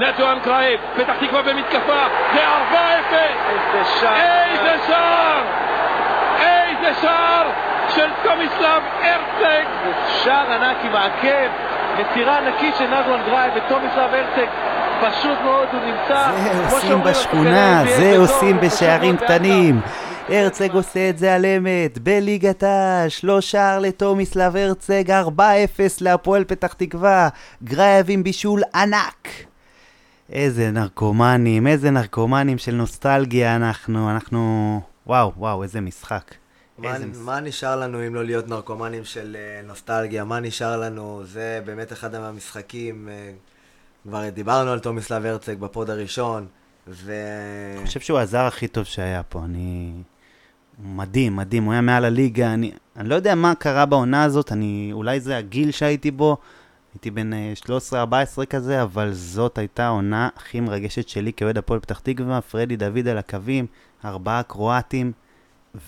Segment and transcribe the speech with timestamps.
[0.00, 2.02] נג'ואן גרייב, פתח תקווה במתקפה,
[2.34, 2.40] זה
[2.72, 3.14] 4-0!
[3.14, 4.14] איזה שער.
[4.50, 5.42] איזה שער!
[6.40, 7.50] איזה שער
[7.88, 9.64] של תומיסלב הרצג!
[10.24, 11.50] שער ענק עם העקב,
[11.98, 14.46] מסירה ענקית של נג'ואן גרייב ותומיסלב הרצג.
[15.00, 16.30] פשוט מאוד, הוא נמצא,
[16.68, 19.80] זה עושים בשכונה, זה עושים בשערים קטנים.
[20.28, 25.12] הרצג עושה את זה על אמת, בליגת העל, לא שער לתומיסלב הרצג, 4-0
[26.00, 27.28] להפועל פתח תקווה,
[27.64, 29.47] גרייב עם בישול ענק.
[30.30, 34.80] איזה נרקומנים, איזה נרקומנים של נוסטלגיה אנחנו, אנחנו...
[35.06, 36.34] וואו, וואו, איזה משחק.
[36.78, 37.22] מה, איזה משחק.
[37.24, 40.24] מה נשאר לנו אם לא להיות נרקומנים של אה, נוסטלגיה?
[40.24, 41.22] מה נשאר לנו?
[41.24, 43.08] זה באמת אחד מהמשחקים.
[43.08, 43.32] אה,
[44.02, 46.46] כבר דיברנו על תומיסלב הרצג בפוד הראשון,
[46.88, 47.12] ו...
[47.78, 49.92] אני חושב שהוא הזר הכי טוב שהיה פה, אני...
[50.82, 54.90] מדהים, מדהים, הוא היה מעל הליגה, אני, אני לא יודע מה קרה בעונה הזאת, אני,
[54.92, 56.36] אולי זה הגיל שהייתי בו,
[56.94, 57.52] הייתי בן אה,
[58.42, 63.08] 13-14 כזה, אבל זאת הייתה העונה הכי מרגשת שלי כאוהד הפועל פתח תקווה, פרדי דוד
[63.08, 63.66] על הקווים,
[64.04, 65.12] ארבעה קרואטים,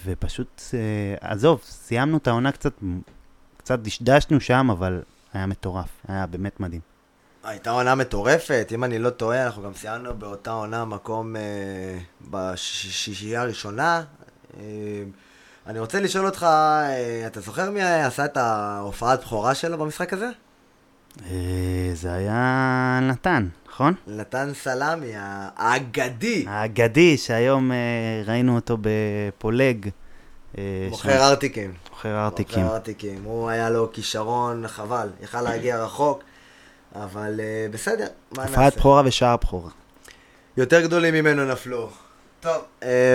[0.05, 2.73] ופשוט, אה, עזוב, סיימנו את העונה קצת,
[3.57, 5.03] קצת דשדשנו שם, אבל
[5.35, 6.81] היה מטורף, היה באמת מדהים.
[7.45, 11.99] הייתה עונה מטורפת, אם אני לא טועה, אנחנו גם סיימנו באותה עונה מקום אה,
[12.31, 14.03] בשישייה הראשונה.
[14.61, 14.65] אה,
[15.67, 20.31] אני רוצה לשאול אותך, אה, אתה זוכר מי עשה את ההופעת בכורה שלו במשחק הזה?
[21.31, 23.95] אה, זה היה נתן, נכון?
[24.07, 25.13] נתן סלמי,
[25.57, 27.77] האגדי, האגדי, שהיום אה,
[28.27, 29.89] ראינו אותו בפולג.
[30.59, 31.73] אה, מוכר ארטיקים.
[31.91, 32.63] מוכר ארטיקים.
[32.63, 33.25] מוכר ארטיקים.
[33.25, 36.23] הוא היה לו כישרון, חבל, יכל להגיע רחוק,
[36.95, 38.79] אבל בסדר, מה הופעת נעשה?
[38.79, 39.71] בכורה ושער בכורה.
[40.57, 41.91] יותר גדולים ממנו נפלו.
[42.41, 42.63] טוב,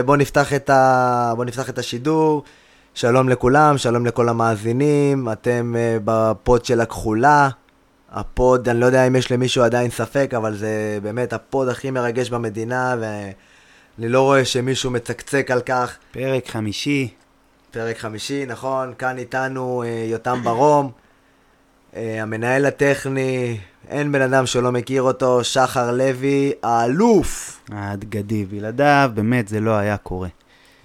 [0.06, 1.34] בואו נפתח, את ה...
[1.36, 2.44] בוא נפתח את השידור.
[2.94, 5.32] שלום לכולם, שלום לכל המאזינים.
[5.32, 7.50] אתם בפוד של הכחולה.
[8.16, 12.30] הפוד, אני לא יודע אם יש למישהו עדיין ספק, אבל זה באמת הפוד הכי מרגש
[12.30, 15.98] במדינה, ואני לא רואה שמישהו מצקצק על כך.
[16.12, 17.14] פרק חמישי,
[17.72, 20.92] פרק חמישי, נכון, כאן איתנו אה, יותם ברום,
[21.96, 23.58] אה, המנהל הטכני,
[23.88, 27.60] אין בן אדם שלא מכיר אותו, שחר לוי, האלוף.
[27.72, 28.46] האגדי.
[28.46, 30.28] בלעדיו, באמת זה לא היה קורה.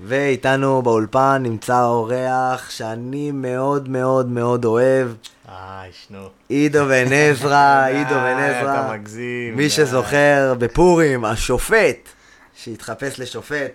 [0.04, 5.08] ואיתנו באולפן נמצא אורח שאני מאוד מאוד מאוד אוהב,
[5.48, 6.28] אה, ישנו.
[6.48, 8.80] עידו בן עזרא, עידו בן עזרא.
[8.80, 9.56] אתה מגזים.
[9.56, 9.70] מי.
[9.70, 12.08] שזוכר, בפורים, השופט,
[12.54, 13.70] שהתחפש לשופט.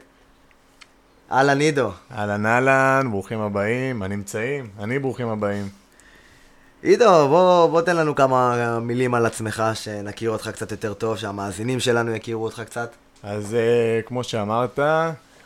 [1.32, 1.92] אהלן עידו.
[2.12, 5.70] אהלן אהלן, ברוכים הבאים, הנמצאים, אני ברוכים הבאים.
[6.84, 11.80] עידו, בוא, בוא תן לנו כמה מילים על עצמך, שנכיר אותך קצת יותר טוב, שהמאזינים
[11.80, 12.92] שלנו יכירו אותך קצת.
[13.24, 14.80] אז אה, כמו שאמרת,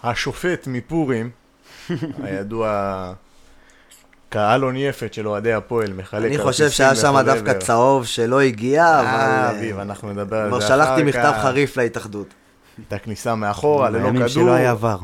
[0.03, 1.29] השופט מפורים,
[2.23, 3.13] הידוע
[4.31, 7.53] כאלון יפת של אוהדי הפועל, מחלק אני חושב שהיה שם דווקא.
[7.53, 9.55] צהוב שלא הגיע, אה, אבל...
[9.57, 11.41] אביב, אנחנו נדבר על כבר זה שלחתי אחר מכתב כך.
[11.41, 12.27] חריף להתאחדות.
[12.87, 14.27] את הכניסה מאחורה, ללא בימים כדור.
[14.27, 14.97] שלא היה עבר.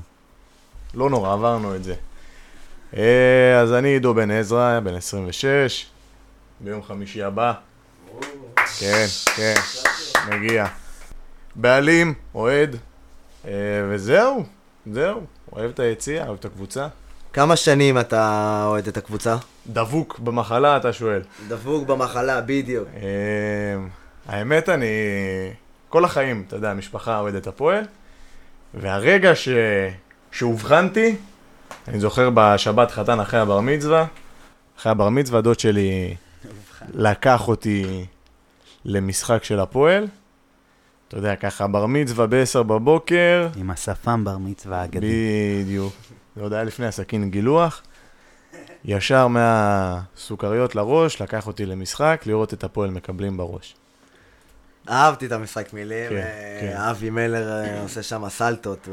[0.94, 1.94] לא נורא, עברנו את זה.
[2.98, 5.86] אה, אז אני עידו בן עזרא, בן 26,
[6.60, 7.54] ביום חמישי הבא.
[8.80, 9.54] כן, כן,
[10.30, 10.66] מגיע.
[11.56, 12.76] בעלים, אוהד,
[13.46, 13.52] אה,
[13.90, 14.46] וזהו,
[14.92, 15.22] זהו.
[15.52, 16.88] אוהב את היציאה, אוהב את הקבוצה.
[17.34, 19.36] כמה שנים אתה אוהד את הקבוצה?
[19.68, 21.22] דבוק במחלה, אתה שואל.
[21.48, 22.88] דפוק במחלה, בדיוק.
[22.96, 23.78] אה,
[24.28, 24.86] האמת, אני...
[25.90, 27.84] כל החיים, אתה יודע, המשפחה אוהדת הפועל,
[28.74, 29.50] והרגע ש...
[30.32, 31.16] שאובחנתי,
[31.88, 34.06] אני זוכר בשבת חתן אחרי הבר מצווה,
[34.80, 36.16] אחרי הבר מצווה, דוד שלי
[36.94, 38.06] לקח אותי
[38.86, 40.08] למשחק של הפועל.
[41.16, 45.08] אתה יודע, ככה בר מצווה ב-10 בבוקר, עם השפם בר מצווה האגדי.
[45.64, 45.94] בדיוק.
[46.36, 47.82] זה עוד היה לפני הסכין גילוח.
[48.86, 53.76] ישר מהסוכריות לראש, לקח אותי למשחק, לראות את הפועל מקבלים בראש.
[54.90, 56.78] אהבתי את המשחק מילים, כן, אה, כן.
[56.78, 58.88] אבי מלר אה, עושה שם סלטות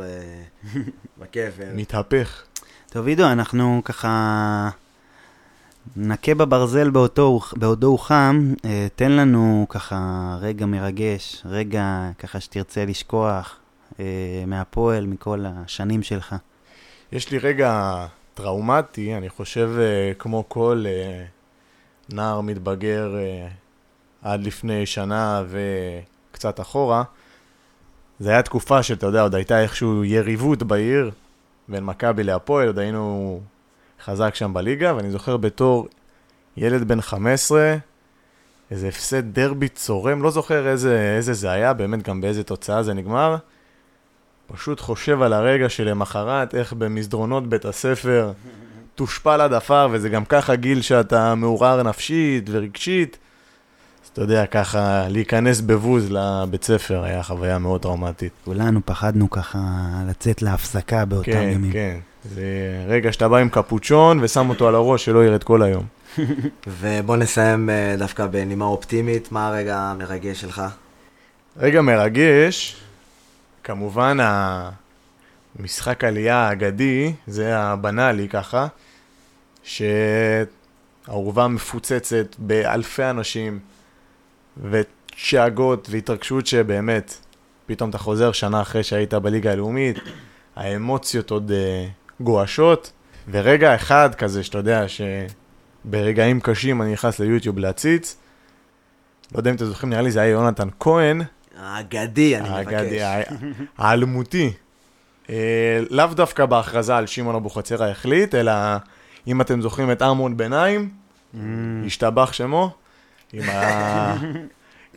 [1.18, 1.60] בכיף.
[1.60, 1.70] אה.
[1.74, 2.42] מתהפך.
[2.90, 4.70] טוב, עידו, אנחנו ככה
[5.96, 9.98] נכה בברזל באותו, בעודו הוא חם, אה, תן לנו ככה
[10.40, 13.56] רגע מרגש, רגע ככה שתרצה לשכוח
[14.00, 14.04] אה,
[14.46, 16.34] מהפועל, מכל השנים שלך.
[17.12, 20.84] יש לי רגע טראומטי, אני חושב אה, כמו כל
[22.12, 23.14] נער מתבגר
[24.22, 27.02] עד לפני שנה וקצת אחורה.
[28.20, 31.10] זה היה תקופה שאתה יודע, עוד הייתה איכשהו יריבות בעיר
[31.68, 33.40] בין מכבי להפועל, עוד היינו
[34.04, 35.88] חזק שם בליגה, ואני זוכר בתור
[36.56, 37.76] ילד בן 15,
[38.70, 42.94] איזה הפסד דרבי צורם, לא זוכר איזה, איזה זה היה, באמת גם באיזה תוצאה זה
[42.94, 43.36] נגמר.
[44.46, 48.32] פשוט חושב על הרגע שלמחרת, איך במסדרונות בית הספר
[48.94, 53.18] תושפל עד עפר, וזה גם ככה גיל שאתה מעורער נפשית ורגשית.
[54.12, 58.32] אתה יודע, ככה, להיכנס בבוז לבית ספר היה חוויה מאוד טראומטית.
[58.44, 59.58] כולנו פחדנו ככה
[60.08, 61.72] לצאת להפסקה באותם כן, ימים.
[61.72, 61.98] כן.
[62.24, 62.44] זה
[62.88, 65.84] רגע שאתה בא עם קפוצ'ון ושם אותו על הראש שלא ירד כל היום.
[66.80, 70.62] ובוא נסיים אה, דווקא בנימה אופטימית, מה הרגע המרגש שלך?
[71.56, 72.76] רגע מרגש,
[73.64, 74.18] כמובן
[75.58, 78.66] המשחק עלייה האגדי, זה הבנאלי ככה,
[79.62, 83.58] שהאורווה מפוצצת באלפי אנשים,
[84.56, 87.14] ושאגות והתרגשות שבאמת,
[87.66, 89.98] פתאום אתה חוזר שנה אחרי שהיית בליגה הלאומית,
[90.56, 92.92] האמוציות עוד uh, גועשות,
[93.30, 94.84] ורגע אחד כזה שאתה יודע
[95.84, 98.16] שברגעים קשים אני נכנס ליוטיוב להציץ,
[99.32, 101.22] לא יודע אם אתם זוכרים, נראה לי זה היה יונתן כהן,
[101.58, 103.34] האגדי, אני האגדי, מבקש.
[103.78, 104.52] האלמותי.
[105.30, 108.52] אה, לאו דווקא בהכרזה על שמעון אבוחצירא החליט, אלא
[109.26, 111.02] אם אתם זוכרים את ארמון ביניים,
[111.34, 111.36] Mm.
[111.86, 112.70] השתבח שמו,
[113.32, 114.16] עם, ה...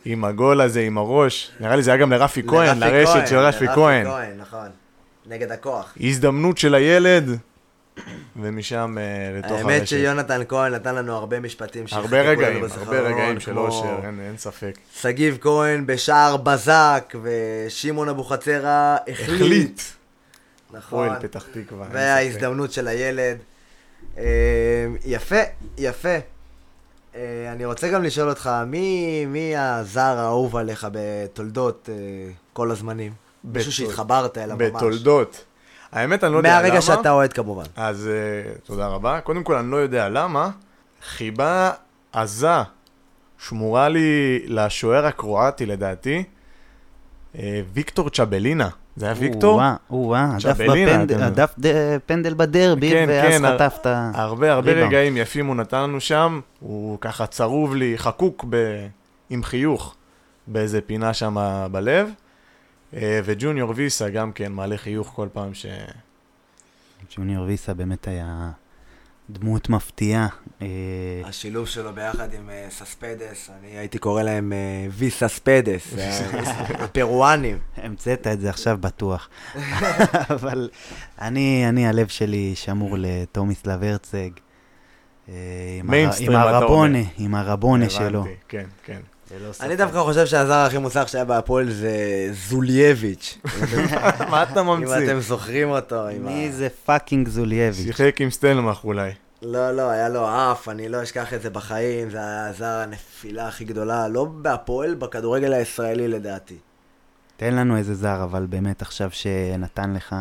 [0.04, 1.50] עם הגול הזה, עם הראש.
[1.60, 4.04] נראה לי זה היה גם לרפי כהן, לרשת של רפי כהן.
[4.06, 4.68] לרפי כהן, נכון.
[5.26, 5.94] נגד הכוח.
[6.00, 7.38] הזדמנות של הילד,
[8.36, 9.64] ומשם אה, לתוך הרשת.
[9.68, 14.36] האמת שיונתן כהן נתן לנו הרבה משפטים הרבה רגעים, הרבה רגעים של אושר, אין, אין
[14.36, 14.78] ספק.
[15.00, 19.40] שגיב כהן בשער בזק, ושמעון אבוחצירא החליט.
[19.40, 19.80] החליט.
[20.70, 21.08] נכון.
[21.08, 21.86] הפועל פתח תקווה.
[21.92, 23.36] וההזדמנות של הילד.
[24.18, 24.24] אה,
[25.04, 25.40] יפה,
[25.78, 26.16] יפה.
[27.16, 31.94] אה, אני רוצה גם לשאול אותך, מי, מי הזר האהוב עליך בתולדות אה,
[32.52, 33.12] כל הזמנים?
[33.44, 34.72] מישהו שהתחברת אליו ממש.
[34.72, 35.44] בתולדות.
[35.92, 36.62] האמת, אני לא יודע למה.
[36.62, 37.64] מהרגע שאתה אוהד כמובן.
[37.76, 39.20] אז uh, תודה רבה.
[39.20, 40.50] קודם כל, אני לא יודע למה.
[41.02, 41.70] חיבה
[42.12, 42.62] עזה
[43.38, 46.24] שמורה לי לשוער הקרואטי, לדעתי,
[47.72, 48.68] ויקטור צ'בלינה.
[48.96, 49.54] זה היה ויקטור?
[49.54, 50.36] או-אה, או-אה,
[51.20, 51.54] הדף
[52.06, 53.86] פנדל בדרבי, כן, ואז כן, הר- חטפת...
[54.14, 54.88] הרבה הרבה ריבאונד.
[54.88, 56.40] רגעים יפים הוא נתן לנו שם.
[56.60, 58.86] הוא ככה צרוב לי, חקוק ב...
[59.30, 59.94] עם חיוך
[60.46, 61.36] באיזה פינה שם
[61.72, 62.10] בלב.
[62.92, 65.66] Uh, וג'וניור ויסה גם כן מעלה חיוך כל פעם ש...
[67.16, 68.50] ג'וניור ויסה באמת היה
[69.30, 70.28] דמות מפתיעה.
[70.62, 70.66] אה,
[71.24, 76.30] השילוב שלו ביחד עם אה, סספדס, אני הייתי קורא להם אה, ויסה ספדס, אה,
[76.84, 77.58] הפרואנים.
[77.76, 79.28] המצאת את זה עכשיו בטוח.
[80.36, 80.68] אבל
[81.20, 84.30] אני, אני, הלב שלי שמור לתומיסלב הרצג.
[85.28, 85.34] אה,
[86.20, 86.98] עם הרבונה.
[87.18, 88.24] עם הרבונה שלו.
[88.48, 89.00] כן, כן.
[89.30, 89.64] ללא ספק.
[89.64, 91.96] אני דווקא חושב שהזר הכי מוצלח שהיה בהפועל זה
[92.48, 93.38] זולייביץ'.
[94.30, 95.04] מה אתה אם ממציא?
[95.04, 96.04] אתם זוכרים אותו.
[96.20, 97.84] מי זה fucking זולייביץ'?
[97.84, 99.10] שיחק עם סטלמך אולי.
[99.42, 103.48] לא, לא, היה לו אף, אני לא אשכח את זה בחיים, זה היה הזר הנפילה
[103.48, 106.56] הכי גדולה, לא בהפועל, בכדורגל הישראלי לדעתי.
[107.36, 110.16] תן לנו איזה זר, אבל באמת עכשיו שנתן לך,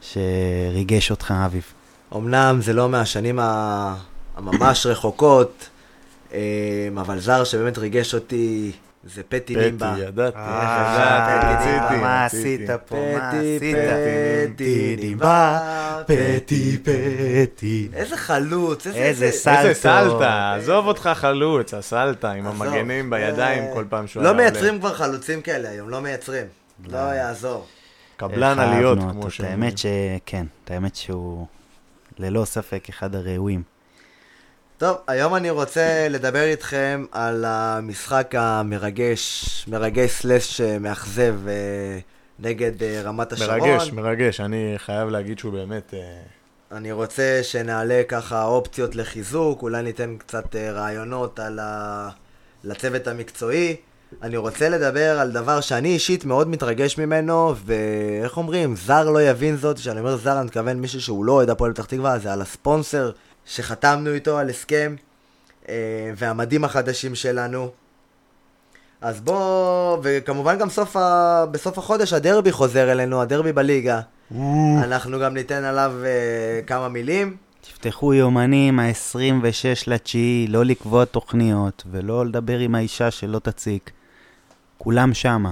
[0.00, 1.64] שריגש אותך, אביב.
[2.16, 3.38] אמנם זה לא מהשנים
[4.36, 5.73] הממש רחוקות, אה,
[7.00, 8.72] אבל זר שבאמת ריגש אותי
[9.04, 9.92] זה פטי לימבה.
[9.94, 12.24] פטי, ידעתי, אה, רציתי, מה.
[12.24, 12.96] עשית פה?
[13.18, 13.76] מה עשית?
[14.54, 15.60] פטי דימבה,
[16.06, 17.88] פטי, פטי.
[17.94, 18.98] איזה חלוץ, איזה...
[18.98, 19.58] איזה איזה- סלטו.
[19.68, 24.50] איזה סלטה, עזוב אותך חלוץ, הסלטה עם המגנים בידיים כל פעם שהוא לא היה עולה.
[24.50, 26.46] מייצרים כבר חלוצים כאלה היום, לא מייצרים.
[26.88, 27.66] לא יעזור.
[28.16, 29.30] קבלן איך עליות, כמו.
[29.30, 29.62] שאומרים.
[29.62, 31.46] האמת שכן, האמת שהוא
[32.18, 33.62] ללא ספק אחד הראויים.
[34.78, 41.98] טוב, היום אני רוצה לדבר איתכם על המשחק המרגש, מרגש סלאש מאכזב אה,
[42.38, 43.60] נגד אה, רמת השרון.
[43.60, 45.94] מרגש, מרגש, אני חייב להגיד שהוא באמת...
[45.94, 46.20] אה,
[46.72, 52.08] אני רוצה שנעלה ככה אופציות לחיזוק, אולי ניתן קצת אה, רעיונות על ה...
[52.64, 53.76] לצוות המקצועי.
[54.22, 59.56] אני רוצה לדבר על דבר שאני אישית מאוד מתרגש ממנו, ואיך אומרים, זר לא יבין
[59.56, 62.42] זאת, כשאני אומר זר אני מתכוון מישהו שהוא לא אוהד הפועל פתח תקווה, זה על
[62.42, 63.10] הספונסר
[63.46, 64.94] שחתמנו איתו על הסכם,
[65.68, 65.74] אה,
[66.16, 67.70] והמדים החדשים שלנו.
[69.00, 71.44] אז בוא, וכמובן גם סוף ה...
[71.50, 74.00] בסוף החודש הדרבי חוזר אלינו, הדרבי בליגה.
[74.82, 77.36] אנחנו גם ניתן עליו uh, כמה מילים.
[77.60, 83.90] תפתחו יומנים, ה-26 לתשיעי, לא לקבוע תוכניות, ולא לדבר עם האישה שלא תציק.
[84.78, 85.50] כולם שמה.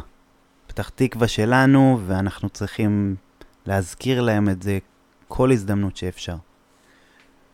[0.66, 3.14] פתח תקווה שלנו, ואנחנו צריכים
[3.66, 4.78] להזכיר להם את זה
[5.28, 6.37] כל הזדמנות שאפשר.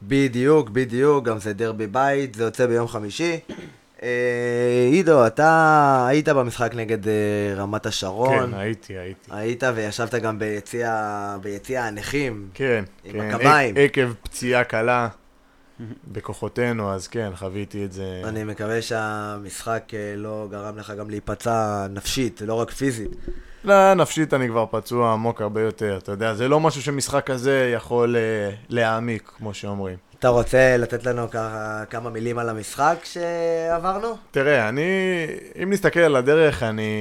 [0.03, 3.39] בדיוק, בדיוק, גם זה דרבי בית, זה יוצא ביום חמישי.
[4.03, 4.09] אה,
[4.91, 7.13] עידו, אתה היית במשחק נגד אה,
[7.57, 8.51] רמת השרון.
[8.51, 9.31] כן, הייתי, הייתי.
[9.31, 10.97] היית וישבת גם ביציע,
[11.43, 12.49] ביציע הנכים.
[12.55, 13.75] כן, עם כן, הקביים.
[13.77, 15.09] עק- עקב פציעה קלה
[16.13, 18.23] בכוחותינו, אז כן, חוויתי את זה.
[18.25, 23.11] אני מקווה שהמשחק אה, לא גרם לך גם להיפצע נפשית, לא רק פיזית.
[23.65, 27.73] לא, נפשית אני כבר פצוע עמוק הרבה יותר, אתה יודע, זה לא משהו שמשחק כזה
[27.75, 29.97] יכול אה, להעמיק, כמו שאומרים.
[30.19, 34.17] אתה רוצה לתת לנו ככה כמה מילים על המשחק שעברנו?
[34.31, 34.83] תראה, אני,
[35.63, 36.93] אם נסתכל על הדרך, אני,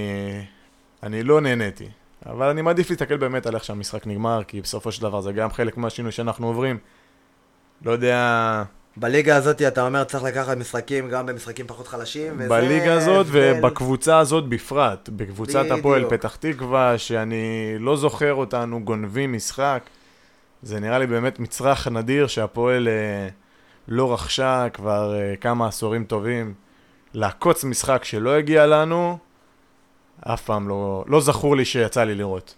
[1.04, 1.90] אני לא נהניתי.
[2.26, 5.52] אבל אני מעדיף להסתכל באמת על איך שהמשחק נגמר, כי בסופו של דבר זה גם
[5.52, 6.78] חלק מהשינוי שאנחנו עוברים.
[7.86, 8.64] לא יודע,
[9.00, 13.54] בליגה הזאת אתה אומר צריך לקחת משחקים גם במשחקים פחות חלשים, וזה בליגה הזאת הבדל.
[13.58, 15.10] ובקבוצת הזאת בפרט.
[15.10, 15.80] בקבוצת בדיוק.
[15.80, 19.84] הפועל פתח תקווה, שאני לא זוכר אותנו גונבים משחק.
[20.62, 23.27] זה נראה לי באמת מצרך נדיר שהפועל אה,
[23.88, 26.54] לא רכשה כבר אה, כמה עשורים טובים.
[27.13, 29.18] לעקוץ משחק שלא הגיע לנו,
[30.22, 32.56] אף פעם לא, לא זכור לי שיצא לי לראות.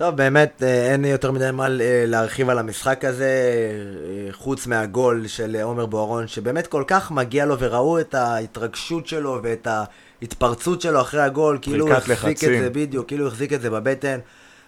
[0.00, 1.66] טוב, באמת אה, אין יותר מדי מה
[2.06, 3.52] להרחיב על המשחק הזה,
[4.04, 9.06] אה, חוץ מהגול של אה, עומר בוארון, שבאמת כל כך מגיע לו, וראו את ההתרגשות
[9.06, 9.68] שלו ואת
[10.22, 12.60] ההתפרצות שלו אחרי הגול, כאילו הוא החזיק את לחצים.
[12.60, 14.18] זה, בדיוק, כאילו הוא החזיק את זה בבטן.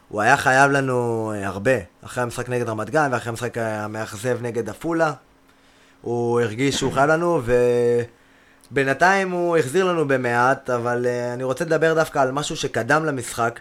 [0.08, 5.12] הוא היה חייב לנו הרבה, אחרי המשחק נגד רמת גן ואחרי המשחק המאכזב נגד עפולה.
[6.02, 7.40] הוא הרגיש שהוא חייב לנו,
[8.70, 13.60] ובינתיים הוא החזיר לנו במעט, אבל אה, אני רוצה לדבר דווקא על משהו שקדם למשחק.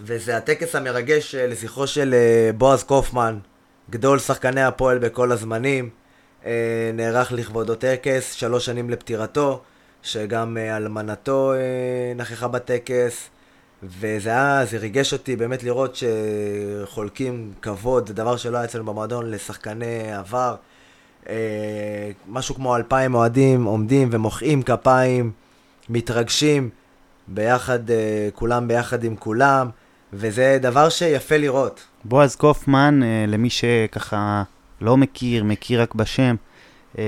[0.00, 3.38] וזה הטקס המרגש אה, לזכרו של אה, בועז קופמן,
[3.90, 5.90] גדול שחקני הפועל בכל הזמנים.
[6.46, 9.62] אה, נערך לכבודו טקס, שלוש שנים לפטירתו,
[10.02, 11.52] שגם אלמנתו
[12.16, 13.28] נכחה בטקס.
[13.82, 19.30] וזה היה, זה ריגש אותי באמת לראות שחולקים כבוד, זה דבר שלא היה אצלנו במועדון
[19.30, 20.54] לשחקני עבר.
[22.28, 25.32] משהו כמו אלפיים אוהדים עומדים ומוחאים כפיים,
[25.88, 26.70] מתרגשים,
[27.28, 27.78] ביחד,
[28.34, 29.70] כולם ביחד עם כולם,
[30.16, 31.84] וזה דבר שיפה לראות.
[32.04, 34.42] בועז קופמן, אה, למי שככה
[34.80, 36.34] לא מכיר, מכיר רק בשם,
[36.98, 37.04] אה,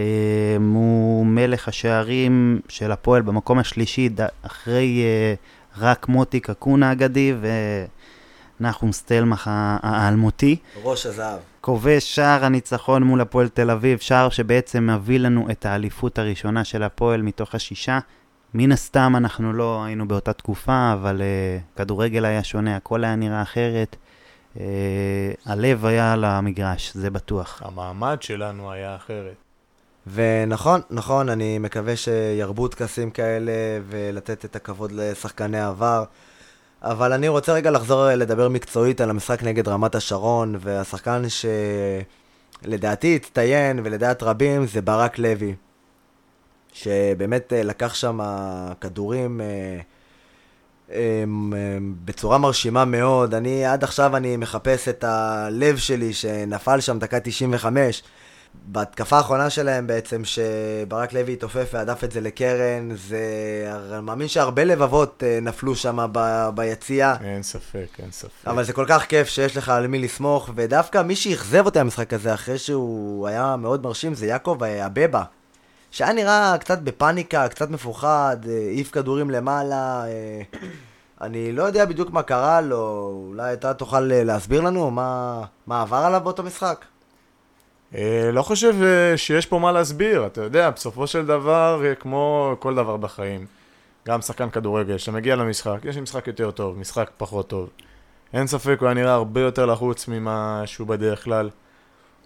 [0.59, 4.09] הוא מלך השערים של הפועל במקום השלישי,
[4.43, 5.35] אחרי אה,
[5.79, 7.35] רק מוטי קקונה האגדי
[8.61, 9.51] ונחום סטלמך
[9.83, 10.57] האלמותי.
[10.83, 11.39] ראש הזהב.
[11.61, 16.83] כובש שער הניצחון מול הפועל תל אביב, שער שבעצם מביא לנו את האליפות הראשונה של
[16.83, 17.99] הפועל מתוך השישה.
[18.59, 23.43] מן הסתם אנחנו לא היינו באותה תקופה, אבל uh, כדורגל היה שונה, הכל היה נראה
[23.43, 23.97] אחרת.
[24.55, 24.59] Uh,
[25.47, 27.63] הלב היה על המגרש, זה בטוח.
[27.65, 29.35] המעמד שלנו היה אחרת.
[30.07, 33.53] ונכון, נכון, אני מקווה שירבו טקסים כאלה
[33.89, 36.05] ולתת את הכבוד לשחקני העבר.
[36.83, 41.23] אבל אני רוצה רגע לחזור לדבר מקצועית על המשחק נגד רמת השרון, והשחקן
[42.65, 45.55] שלדעתי הצטיין ולדעת רבים זה ברק לוי.
[46.77, 48.21] שבאמת אה, לקח שם
[48.81, 49.41] כדורים
[50.91, 51.25] אה,
[52.05, 53.35] בצורה מרשימה מאוד.
[53.35, 58.03] אני עד עכשיו אני מחפש את הלב שלי שנפל שם דקה 95.
[58.65, 63.19] בהתקפה האחרונה שלהם בעצם, שברק לוי התעופף והדף את זה לקרן, זה...
[63.93, 66.49] אני מאמין שהרבה לבבות אה, נפלו שם ב...
[66.55, 67.15] ביציע.
[67.25, 68.47] אין ספק, אין ספק.
[68.47, 72.13] אבל זה כל כך כיף שיש לך על מי לסמוך, ודווקא מי שאכזב אותי המשחק
[72.13, 75.23] הזה, אחרי שהוא היה מאוד מרשים, זה יעקב אבבה.
[75.91, 80.05] שהיה נראה קצת בפאניקה, קצת מפוחד, אה, העיף כדורים למעלה.
[80.07, 80.43] אה,
[81.21, 85.83] אני לא יודע בדיוק מה קרה לו, אולי אתה תוכל אה, להסביר לנו מה, מה
[85.83, 86.85] עבר עליו באותו משחק?
[88.33, 88.75] לא חושב
[89.17, 93.47] שיש פה מה להסביר, אתה יודע, בסופו של דבר, כמו כל דבר בחיים,
[94.09, 97.69] גם שחקן כדורגל שמגיע למשחק, יש משחק יותר טוב, משחק פחות טוב.
[98.33, 101.51] אין ספק, הוא היה נראה הרבה יותר לחוץ ממה שהוא בדרך כלל.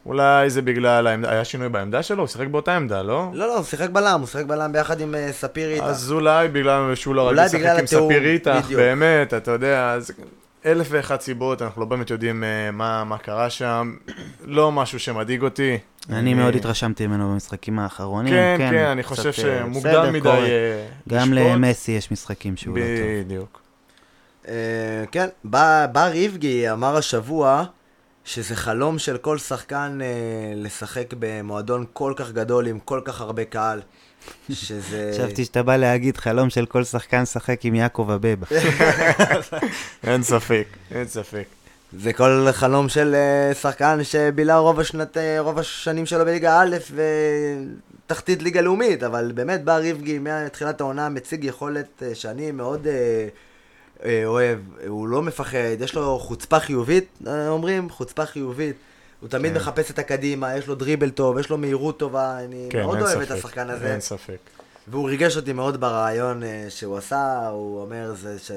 [0.07, 2.23] אולי זה בגלל, היה שינוי בעמדה שלו?
[2.23, 3.31] הוא שיחק באותה עמדה, לא?
[3.33, 5.85] לא, לא, הוא שיחק בלם, הוא שיחק בלם ביחד עם אה, ספיר איתה.
[5.85, 8.67] אז אולי בגלל שהוא לא רגיל לשחק עם ספיר איתך.
[8.77, 10.11] באמת, אתה יודע, אז
[10.67, 13.95] אלף ואחת סיבות, אנחנו לא באמת יודעים אה, מה, מה קרה שם,
[14.45, 15.79] לא משהו שמדאיג אותי.
[16.09, 18.33] אני מאוד התרשמתי ממנו במשחקים האחרונים.
[18.33, 20.29] כן, כן, אני חושב אה, שמוקדם מדי.
[20.29, 21.53] אה, גם לשפוט.
[21.53, 23.25] למסי יש משחקים שהוא לא טוב.
[23.25, 23.61] בדיוק.
[24.49, 24.55] אה,
[25.13, 25.29] כן,
[25.93, 27.65] בר איבגי אמר השבוע
[28.25, 33.45] שזה חלום של כל שחקן אה, לשחק במועדון כל כך גדול עם כל כך הרבה
[33.45, 33.81] קהל,
[34.51, 35.11] שזה...
[35.15, 38.47] חשבתי שאתה בא להגיד חלום של כל שחקן לשחק עם יעקב אבבה.
[40.05, 41.45] אין ספק, אין ספק.
[41.99, 46.77] זה כל חלום של אה, שחקן שבילה רוב, השנת, אה, רוב השנים שלו בליגה א'
[48.07, 53.29] ותחתית ליגה לאומית, אבל באמת בר איבגי מתחילת העונה מציג יכולת אה, שאני מאוד אה,
[54.25, 54.59] אוהב.
[54.87, 58.77] הוא לא מפחד, יש לו חוצפה חיובית, אה, אומרים, חוצפה חיובית.
[59.21, 59.59] הוא תמיד כן.
[59.59, 63.09] מחפש את הקדימה, יש לו דריבל טוב, יש לו מהירות טובה, אני כן, מאוד אוהב
[63.09, 63.23] ספק.
[63.23, 63.93] את השחקן הזה.
[63.93, 64.39] אין ספק.
[64.89, 68.51] והוא ריגש אותי מאוד ברעיון אה, שהוא עשה, הוא אומר זה ש...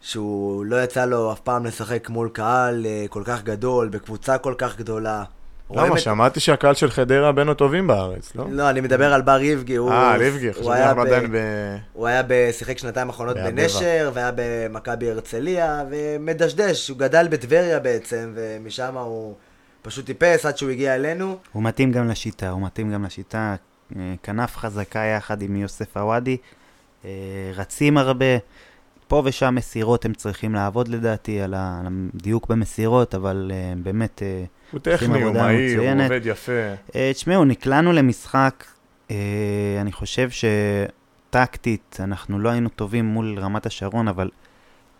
[0.00, 4.54] שהוא לא יצא לו אף פעם לשחק מול קהל אה, כל כך גדול, בקבוצה כל
[4.58, 5.24] כך גדולה.
[5.74, 5.98] למה?
[5.98, 8.44] שמעתי שהקהל של חדרה בין הטובים בארץ, לא?
[8.50, 9.78] לא, אני מדבר על בר איבגי.
[9.78, 11.36] אה, ליבגי, הוא חשבתי אנחנו ב- עדיין ב...
[11.92, 13.36] הוא היה בשיחק שנתיים האחרונות.
[13.36, 19.34] בנשר, והיה במכבי הרצליה, ומדשדש, הוא גדל בטבריה בעצם, ומשם הוא
[19.82, 21.36] פשוט טיפס עד שהוא הגיע אלינו.
[21.52, 23.54] הוא מתאים גם לשיטה, הוא מתאים גם לשיטה.
[23.96, 26.36] אה, כנף חזקה יחד עם יוסף עוואדי.
[27.04, 27.10] אה,
[27.54, 28.26] רצים הרבה.
[29.12, 34.22] פה ושם מסירות הם צריכים לעבוד לדעתי על הדיוק במסירות, אבל אה, באמת...
[34.22, 36.02] אה, הוא טכני, הוא מהיר, הוא.
[36.04, 36.52] עובד יפה.
[36.94, 38.64] אה, תשמעו, נקלענו למשחק,
[39.80, 44.30] אני חושב שטקטית אנחנו לא היינו טובים מול רמת השרון, אבל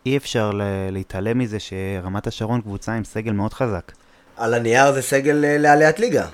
[0.07, 3.93] אי אפשר ל- להתעלם מזה שרמת השרון קבוצה עם סגל מאוד חזק.
[4.37, 6.27] על הנייר זה סגל לעליית ליגה.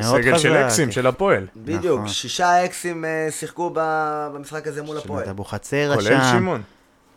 [0.00, 0.52] סגל של.
[0.56, 1.46] אקסים, של הפועל.
[1.56, 2.08] בדיוק, נכון.
[2.08, 5.28] שישה אקסים שיחקו ב- במשחק הזה מול הפועל.
[5.28, 6.20] אבוחצירא כולל שם.
[6.32, 6.62] שמעון.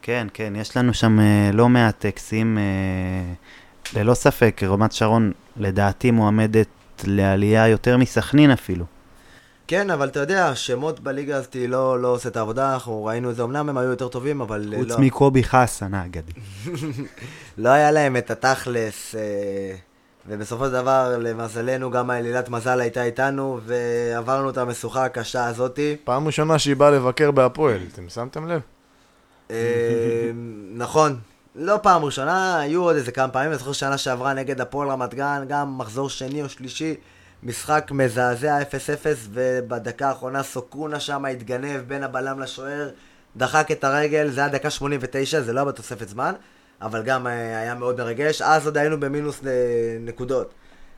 [0.02, 2.58] כן, כן, יש לנו שם אה, לא מעט טקסים.
[2.58, 3.34] אה,
[3.96, 6.68] ללא ספק, רמת שרון לדעתי מועמדת
[7.04, 8.86] לעלייה יותר מסכנין אפילו.
[9.68, 13.36] כן, אבל אתה יודע, השמות בליגה הזאת לא, לא עושה את העבודה, אנחנו ראינו את
[13.36, 16.32] זה, אמנם הם היו יותר טובים, אבל אה, חוץ לא, מקובי חסן האגדי.
[17.58, 19.16] לא היה להם את התכלס,
[20.28, 25.96] ובסופו של דבר, למזלנו, גם העלילת מזל הייתה איתנו, ועברנו את המשוכה הקשה הזאתי.
[26.04, 28.62] פעם ראשונה שהיא באה לבקר בהפועל, אתם שמתם לב?
[29.52, 30.32] אה,
[30.74, 31.20] נכון,
[31.56, 35.14] לא פעם ראשונה, היו עוד איזה כמה פעמים, אני זוכר שנה שעברה נגד הפועל רמת
[35.14, 36.96] גן, גם מחזור שני או שלישי,
[37.44, 38.66] משחק מזעזע 0-0,
[39.30, 42.90] ובדקה האחרונה סוקונה שם התגנב בין הבלם לשוער,
[43.38, 46.34] דחק את הרגל, זה היה דקה 89, זה לא היה בתוספת זמן,
[46.82, 49.52] אבל גם אה, היה מאוד מרגש, אז עוד היינו במינוס אה,
[50.00, 50.54] נקודות.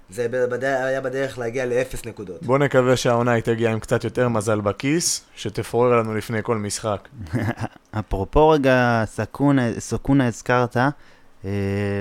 [0.10, 2.44] זה בד- היה בדרך להגיע לאפס נקודות.
[2.44, 7.10] בוא נקווה שהעונה היא תגיע עם קצת יותר מזל בכיס, שתפורר לנו לפני כל משחק.
[8.00, 10.78] אפרופו רגע סקונה, סוקונה הזכרת,
[11.46, 11.50] אה,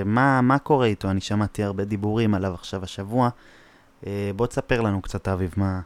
[0.04, 1.10] מה, מה קורה איתו?
[1.10, 3.28] אני שמעתי הרבה דיבורים עליו עכשיו השבוע.
[4.06, 5.80] אה, בוא תספר לנו קצת, אביב, מה...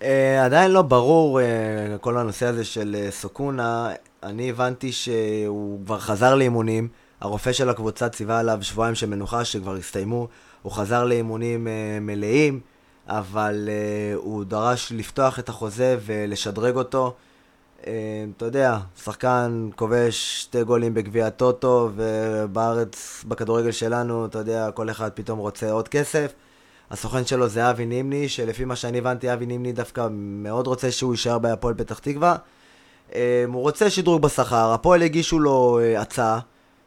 [0.00, 0.04] Uh,
[0.44, 3.90] עדיין לא ברור uh, כל הנושא הזה של uh, סוקונה.
[4.22, 6.88] אני הבנתי שהוא כבר חזר לאימונים,
[7.20, 10.28] הרופא של הקבוצה ציווה עליו שבועיים של מנוחה שכבר הסתיימו,
[10.62, 12.60] הוא חזר לאימונים uh, מלאים,
[13.08, 17.14] אבל uh, הוא דרש לפתוח את החוזה ולשדרג אותו.
[17.80, 17.84] Uh,
[18.36, 25.10] אתה יודע, שחקן כובש שתי גולים בגביע הטוטו, ובארץ, בכדורגל שלנו, אתה יודע, כל אחד
[25.14, 26.32] פתאום רוצה עוד כסף.
[26.90, 31.14] הסוכן שלו זה אבי נימני, שלפי מה שאני הבנתי, אבי נימני דווקא מאוד רוצה שהוא
[31.14, 32.36] יישאר בהפועל פתח תקווה.
[33.14, 36.38] אה, הוא רוצה שדרוג בשכר, הפועל הגישו לו אה, הצעה,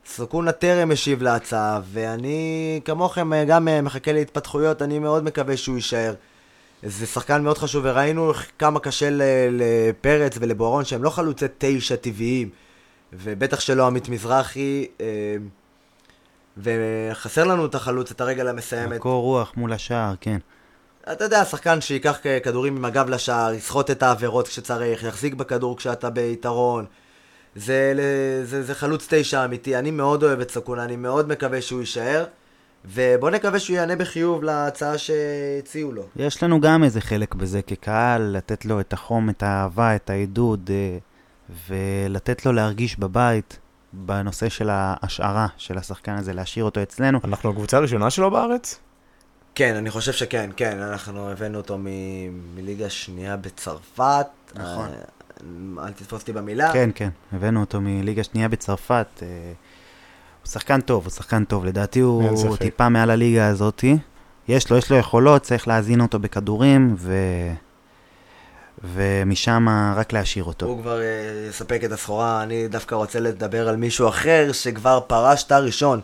[0.08, 5.76] סוכונה טרם השיב להצעה, ואני כמוכם אה, גם אה, מחכה להתפתחויות, אני מאוד מקווה שהוא
[5.76, 6.13] יישאר.
[6.84, 9.10] זה שחקן מאוד חשוב, וראינו כמה קשה
[9.52, 12.50] לפרץ ולבוארון, שהם לא חלוצי תשע טבעיים,
[13.13, 15.36] ובטח שלא עמית מזרחי, אה,
[16.58, 19.02] וחסר לנו את החלוץ, את הרגל המסיימת.
[19.02, 20.38] קור רוח מול השער, כן.
[21.12, 26.10] אתה יודע, שחקן שייקח כדורים עם הגב לשער, יסחוט את העבירות כשצריך, יחזיק בכדור כשאתה
[26.10, 26.86] ביתרון.
[27.56, 27.94] זה,
[28.44, 32.26] זה, זה חלוץ תשע אמיתי, אני מאוד אוהב את סקונה, אני מאוד מקווה שהוא יישאר,
[32.86, 36.04] ובוא נקווה שהוא יענה בחיוב להצעה שהציעו לו.
[36.15, 40.70] יש לנו גם איזה חלק בזה כקהל, לתת לו את החום, את האהבה, את העידוד,
[40.74, 40.98] אה,
[41.70, 43.60] ולתת לו להרגיש בבית
[43.94, 47.20] בנושא של ההשערה של השחקן הזה, להשאיר אותו אצלנו.
[47.24, 48.80] אנחנו הקבוצה הראשונה שלו בארץ?
[49.56, 54.28] כן, אני חושב שכן, כן, אנחנו הבאנו אותו מ- מליגה שנייה בצרפת.
[54.56, 54.88] נכון.
[55.80, 56.74] אל תתפוס אותי במילה.
[56.74, 59.08] כן, כן, הבאנו אותו מליגה שנייה בצרפת.
[59.21, 59.28] אה,
[60.41, 61.65] הוא שחקן טוב, הוא שחקן טוב.
[61.65, 62.58] לדעתי הוא.
[62.58, 63.98] טיפה מעל הליגה הזאתי.
[64.48, 67.15] יש לו, יש לו יכולות, צריך להזין אותו בכדורים, ו...
[68.84, 70.65] ומשם רק להשאיר אותו.
[70.65, 75.43] הוא כבר אה, יספק את הסחורה, אני דווקא רוצה לדבר על מישהו אחר שכבר פרש
[75.43, 76.02] תא ראשון.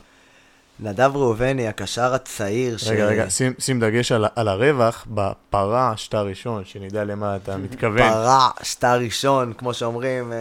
[0.82, 2.88] נדב ראובני, הקשר הצעיר ש...
[2.88, 8.12] רגע, רגע, שים, שים דגש על, על הרווח בפרה שטר ראשון, שנדע למה אתה מתכוון.
[8.12, 10.38] פרש תא ראשון, כמו שאומרים, אה,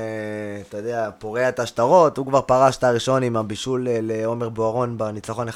[0.68, 4.98] אתה יודע, פורע את השטרות, הוא כבר פרש תא ראשון עם הבישול אה, לעומר בוארון
[4.98, 5.52] בניצחון 1-0.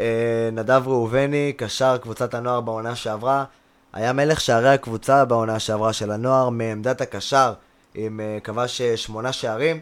[0.00, 3.44] אה, נדב ראובני, קשר קבוצת הנוער בעונה שעברה,
[3.92, 7.52] היה מלך שערי הקבוצה בעונה שעברה של הנוער, מעמדת הקשר,
[7.94, 9.80] עם אה, כבש אה, שמונה שערים.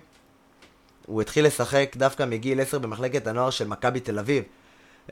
[1.06, 4.44] הוא התחיל לשחק דווקא מגיל 10 במחלקת הנוער של מכבי תל אביב.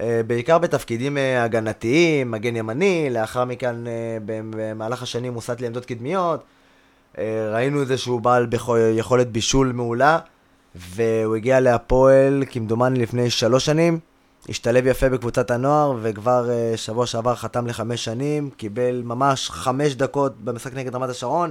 [0.00, 6.44] אה, בעיקר בתפקידים אה, הגנתיים, מגן ימני, לאחר מכן אה, במהלך השנים הוסט לעמדות קדמיות.
[7.52, 8.46] ראינו את זה שהוא בעל
[8.96, 10.18] יכולת בישול מעולה,
[10.74, 13.98] והוא הגיע להפועל כמדומני לפני שלוש שנים.
[14.48, 20.74] השתלב יפה בקבוצת הנוער, וכבר שבוע שעבר חתם לחמש שנים, קיבל ממש חמש דקות במשחק
[20.74, 21.50] נגד רמת השרון,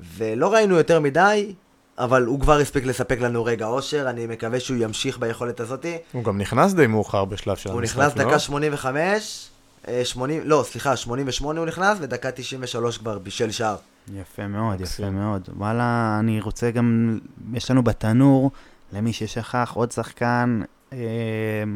[0.00, 1.54] ולא ראינו יותר מדי,
[1.98, 5.98] אבל הוא כבר הספיק לספק לנו רגע אושר, אני מקווה שהוא ימשיך ביכולת הזאתי.
[6.12, 8.24] הוא גם נכנס די מאוחר בשלב של הוא המשחק, נכנס לא?
[8.24, 9.48] דקה 85,
[9.88, 13.76] אה, 80, לא, סליחה, 88 הוא נכנס, ודקה 93 כבר בישל שער.
[14.14, 15.10] יפה מאוד, יפה.
[15.10, 15.48] מאוד.
[15.56, 17.18] וואלה, אני רוצה גם,
[17.52, 18.50] יש לנו בתנור,
[18.92, 20.66] למי ששכח, עוד שחקן, אה,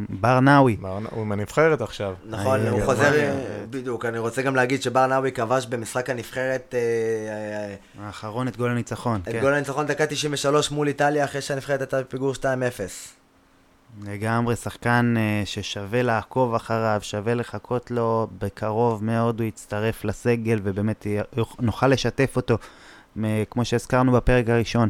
[0.09, 0.77] ברנאווי.
[0.77, 2.15] בר- הוא עם הנבחרת עכשיו.
[2.27, 2.85] נכון, אה, הוא.
[2.85, 3.35] חוזר,
[3.71, 6.79] בדיוק, אני רוצה גם להגיד שברנאווי כבש במשחק הנבחרת אה,
[8.01, 9.41] אה, האחרון את גול הניצחון, את כן.
[9.41, 12.45] גול הניצחון דקה 93 מול איטליה, אחרי שהנבחרת הייתה בפיגור 2-0.
[14.05, 21.07] לגמרי, שחקן ששווה לעקוב אחריו, שווה לחכות לו, בקרוב מאוד הוא יצטרף לסגל, ובאמת
[21.61, 22.59] נוכל לשתף אותו,
[23.51, 24.89] כמו שהזכרנו בפרק הראשון.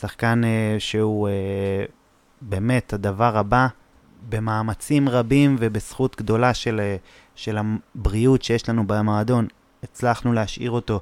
[0.00, 0.40] שחקן
[0.78, 1.28] שהוא
[2.42, 3.66] באמת הדבר הבא,
[4.28, 6.96] במאמצים רבים ובזכות גדולה של, אה,
[7.34, 9.46] של הבריאות שיש לנו במועדון,
[9.82, 11.00] הצלחנו להשאיר אותו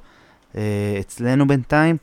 [0.57, 1.97] אה, אצלנו בינתיים.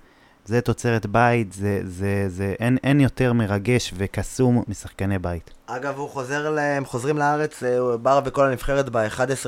[0.46, 5.52] זה תוצרת בית, זה, זה, זה, אין, אין יותר מרגש וקסום משחקני בית.
[5.66, 9.46] אגב, הוא חוזר, הם חוזרים לארץ, אה, בר וכל הנבחרת ב-11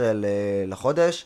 [0.68, 1.26] לחודש,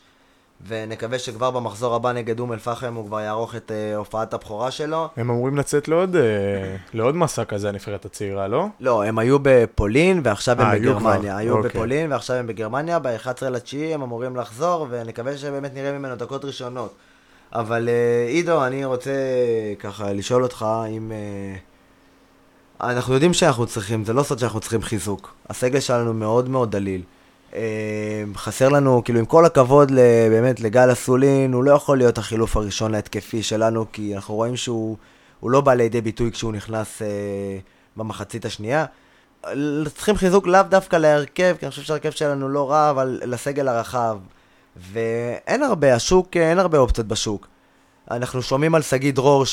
[0.67, 5.07] ונקווה שכבר במחזור הבא נגד אום אל-פחם הוא כבר יערוך את אה, הופעת הבכורה שלו.
[5.17, 8.65] הם אמורים לצאת לעוד, אה, לעוד מסע כזה, הנבחרת הצעירה, לא?
[8.79, 11.31] לא, הם היו בפולין ועכשיו הם אה, היו בגרמניה.
[11.31, 11.69] כבר, היו אוקיי.
[11.69, 16.95] בפולין ועכשיו הם בגרמניה, ב-11 לתשיעי הם אמורים לחזור, ונקווה שבאמת נראה ממנו דקות ראשונות.
[17.53, 19.11] אבל אה, עידו, אני רוצה
[19.79, 21.11] ככה לשאול אותך אם...
[21.11, 21.55] אה,
[22.81, 25.33] אנחנו יודעים שאנחנו צריכים, זה לא סוד שאנחנו צריכים חיזוק.
[25.49, 27.01] הסגל שלנו מאוד מאוד דליל.
[27.55, 29.91] אה, חסר לנו, כאילו עם כל הכבוד
[30.29, 34.97] באמת לגל אסולין, הוא לא יכול להיות החילוף הראשון להתקפי שלנו, כי אנחנו רואים שהוא
[35.39, 37.07] הוא לא בא לידי ביטוי כשהוא נכנס אה,
[37.97, 38.85] במחצית השנייה.
[39.95, 44.17] צריכים חיזוק לאו דווקא להרכב, כי אני חושב שההרכב שלנו לא רע, אבל לסגל הרחב.
[44.75, 47.47] ואין הרבה, השוק, אין הרבה אופציות בשוק.
[48.11, 49.43] אנחנו שומעים על שגיא דרור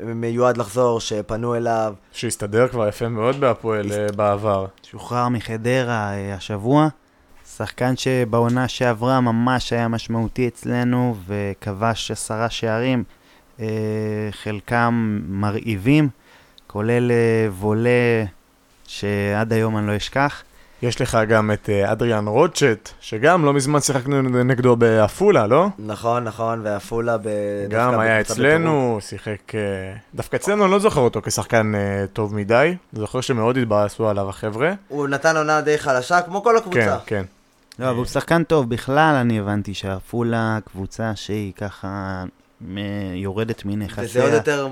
[0.00, 1.94] שמיועד לחזור, שפנו אליו.
[2.12, 4.66] שהסתדר כבר יפה מאוד בהפועל אה, בעבר.
[4.82, 6.88] שוחרר מחדרה אה, השבוע,
[7.56, 13.04] שחקן שבעונה שעברה ממש היה משמעותי אצלנו וכבש עשרה שערים,
[13.60, 13.66] אה,
[14.30, 16.08] חלקם מרהיבים,
[16.66, 17.10] כולל
[17.58, 18.24] וולה
[18.86, 20.42] שעד היום אני לא אשכח.
[20.84, 25.66] יש לך גם את אה, אדריאן רוטשט, שגם לא מזמן שיחקנו נגדו בעפולה, לא?
[25.78, 27.28] נכון, נכון, ועפולה ב...
[27.68, 29.54] גם היה אצלנו, שיחק...
[29.54, 29.60] אה,
[30.14, 32.76] דווקא אצלנו אני לא זוכר אותו כשחקן אה, טוב מדי.
[32.92, 34.72] זוכר שמאוד התבאסו עליו החבר'ה.
[34.88, 36.98] הוא נתן עונה די חלשה, כמו כל הקבוצה.
[37.06, 37.24] כן, כן.
[37.78, 38.70] לא, אבל הוא שחקן טוב.
[38.70, 42.24] בכלל, אני הבנתי שעפולה קבוצה שהיא ככה
[43.14, 44.04] יורדת מנכסיה.
[44.04, 44.68] וזה עוד יותר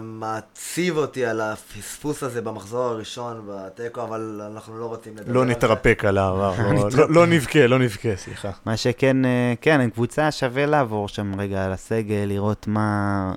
[0.00, 5.46] מעציב אותי על הפספוס הזה במחזור הראשון בתיקו, אבל אנחנו לא רוצים לדבר לא על
[5.46, 5.52] זה.
[5.52, 8.50] נתרפק על העבר, לא- לא- לא נבכה, לא נבכה, סליחה.
[8.66, 13.32] מה שכן, אה, כן, הם קבוצה שווה לעבור שם רגע על הסגל, לראות מה...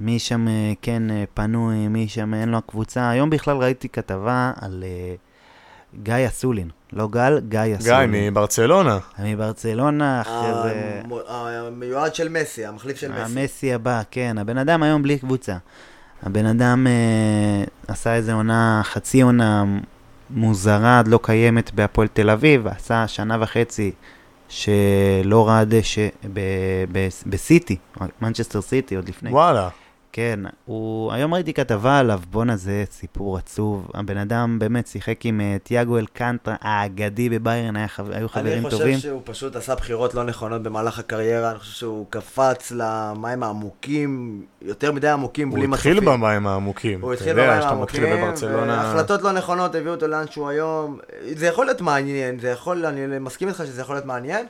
[0.00, 3.10] מי שם אה, כן אה, פנוי, מי שם אין לו הקבוצה.
[3.10, 5.14] היום בכלל ראיתי כתבה על אה,
[6.02, 6.68] גיא אסולין.
[6.92, 8.10] לא גל, גיא גיא אסולין.
[8.12, 8.98] מברצלונה.
[9.18, 11.00] מברצלונה, אחרי זה...
[11.04, 13.40] המו- המיועד של מסי, המחליף של מסי.
[13.40, 14.36] המסי הבא, כן.
[14.38, 15.56] הבן אדם היום בלי קבוצה.
[16.22, 19.64] הבן אדם אה, עשה איזה עונה, חצי עונה
[20.30, 23.92] מוזרה, לא קיימת בהפועל תל אביב, עשה שנה וחצי
[24.48, 26.08] שלא ראה דשא
[27.26, 27.76] בסיטי,
[28.22, 29.30] מנצ'סטר סיטי, עוד לפני.
[29.30, 29.68] וואלה.
[30.14, 33.90] כן, הוא, היום ראיתי כתבה עליו, בואנה זה סיפור עצוב.
[33.94, 37.86] הבן אדם באמת שיחק עם uh, תיאגו אלקנטרה האגדי בביירן, היה.
[38.12, 38.96] היו חברים אני טובים.
[38.96, 44.42] חושב שהוא פשוט עשה בחירות לא נכונות במהלך הקריירה, אני חושב שהוא קפץ למים העמוקים,
[44.62, 46.20] יותר מדי עמוקים, הוא בלי התחיל מצופים.
[46.20, 47.00] במים העמוקים.
[47.00, 48.82] הוא התחיל במים העמוקים, בברצלונה...
[48.84, 50.98] והחלטות לא נכונות הביאו אותו לאן שהוא היום.
[51.36, 54.46] זה יכול להיות מעניין, זה יכול, אני מסכים איתך שזה יכול להיות מעניין,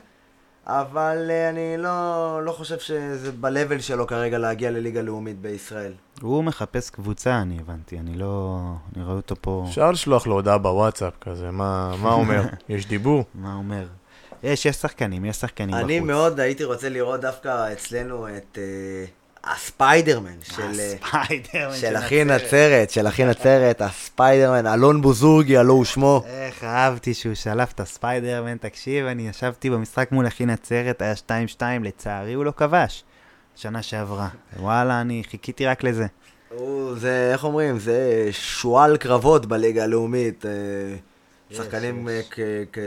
[0.67, 5.93] אבל אה, אני לא, לא חושב שזה ב-level שלו כרגע להגיע לליגה לאומית בישראל.
[6.21, 8.59] הוא מחפש קבוצה, אני הבנתי, אני לא...
[8.95, 9.65] אני רואה אותו פה...
[9.69, 12.41] אפשר לשלוח לו הודעה בוואטסאפ כזה, מה מה אומר?
[12.69, 13.23] יש דיבור?
[13.35, 13.87] מה אומר?
[14.43, 15.83] יש, יש שחקנים, יש שחקנים בחוץ.
[15.83, 19.05] אני מאוד הייתי רוצה לראות דווקא אצלנו את אה,
[19.43, 20.61] הספיידרמן של...
[20.79, 26.23] אה, הספיידרמן של אחי נצרת, של אחי נצרת, הספיידרמן, אלון בוזורגי, הלו הוא שמו.
[26.27, 31.13] איך אהבתי שהוא שלף את הספיידרמן, תקשיב, אני ישבתי במשחק מול אחי נצרת, היה
[31.57, 33.03] 2-2, לצערי הוא לא כבש.
[33.55, 34.27] שנה שעברה.
[34.59, 36.05] וואלה, אני חיכיתי רק לזה.
[36.49, 40.45] הוא, זה, איך אומרים, זה שועל קרבות בליגה הלאומית.
[40.45, 40.51] אה,
[41.51, 42.39] שחקנים אה, כ-
[42.73, 42.79] כ-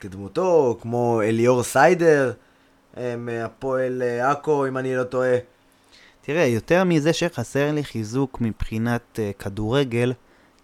[0.00, 2.32] כדמותו, כמו אליאור סיידר,
[2.96, 5.36] אה, מהפועל אה, עכו, אם אני לא טועה.
[6.24, 10.12] תראה, יותר מזה שחסר לי חיזוק מבחינת uh, כדורגל,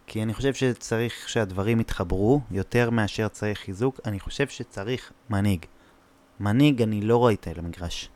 [0.07, 5.65] כי אני חושב שצריך שהדברים יתחברו, יותר מאשר צריך חיזוק, אני חושב שצריך מנהיג.
[6.41, 8.09] מנהיג אני לא רואה איתה למגרש.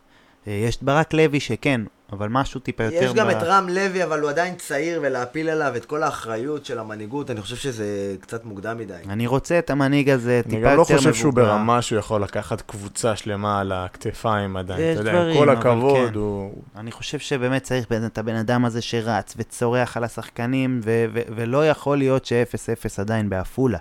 [0.45, 1.81] Uh, יש את ברק לוי שכן,
[2.13, 3.03] אבל משהו טיפה יותר...
[3.03, 6.65] יש גם ב- את רם לוי, אבל הוא עדיין צעיר, ולהפיל עליו את כל האחריות
[6.65, 8.95] של המנהיגות, אני חושב שזה קצת מוקדם מדי.
[9.09, 10.95] אני רוצה את המנהיג הזה טיפה אני יותר גם מבוגר.
[10.95, 14.81] לא חושב שהוא ברמה שהוא יכול לקחת קבוצה שלמה על הכתפיים עדיין.
[14.81, 16.15] יש אתה יודע, דברים, עם כל הכבוד, כן.
[16.19, 16.63] הוא...
[16.77, 21.69] אני חושב שבאמת צריך את הבן אדם הזה שרץ וצורח על השחקנים, ו- ו- ולא
[21.69, 23.79] יכול להיות ש-0-0 עדיין בעפולה.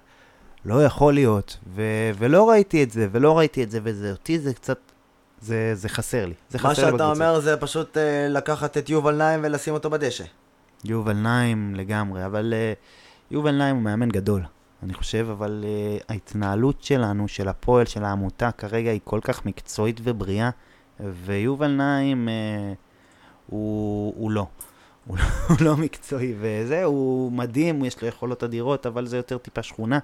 [0.66, 1.58] לא יכול להיות.
[1.76, 4.91] ו- ולא ראיתי את זה, ולא ראיתי את זה, וזה אותי זה קצת...
[5.42, 6.34] זה, זה חסר לי.
[6.50, 7.30] זה מה חסר לי שאתה בקבוצה.
[7.30, 10.24] אומר זה פשוט אה, לקחת את יובל נעים ולשים אותו בדשא.
[10.84, 14.42] יובל נעים לגמרי, אבל uh, יובל נעים הוא מאמן גדול,
[14.84, 20.00] אני חושב, אבל uh, ההתנהלות שלנו, של הפועל, של העמותה, כרגע היא כל כך מקצועית
[20.04, 20.50] ובריאה,
[21.00, 22.76] ויובל נעים uh,
[23.48, 24.48] הוא, הוא לא.
[25.06, 29.38] הוא לא, הוא לא מקצועי, וזה, הוא מדהים, יש לו יכולות אדירות, אבל זה יותר
[29.38, 30.00] טיפה שכונה.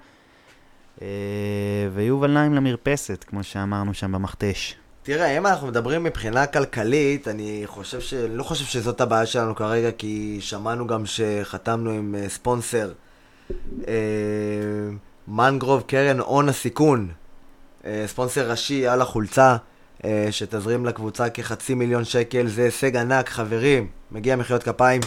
[0.97, 1.01] Uh,
[1.93, 4.75] ויובל נעים למרפסת, כמו שאמרנו שם במכתש.
[5.07, 8.13] תראה, אם אנחנו מדברים מבחינה כלכלית, אני חושב ש...
[8.13, 12.91] לא חושב שזאת הבעיה שלנו כרגע, כי שמענו גם שחתמנו עם אה, ספונסר,
[13.87, 13.93] אה,
[15.27, 17.07] מנגרוב קרן הון הסיכון,
[17.85, 19.55] אה, ספונסר ראשי על החולצה,
[20.31, 25.01] שתזרים לקבוצה כחצי מיליון שקל, זה הישג ענק, חברים, מגיע מחיאות כפיים.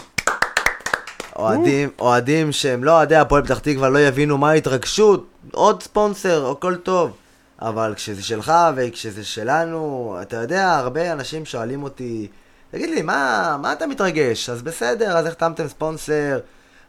[1.36, 6.76] אוהדים, אוהדים שהם לא אוהדי הפועל פתח תקווה לא יבינו מה ההתרגשות, עוד ספונסר, הכל
[6.76, 7.16] טוב.
[7.60, 12.28] אבל כשזה שלך וכשזה שלנו, אתה יודע, הרבה אנשים שואלים אותי,
[12.70, 14.50] תגיד לי, מה, מה אתה מתרגש?
[14.50, 16.38] אז בסדר, אז החתמתם ספונסר,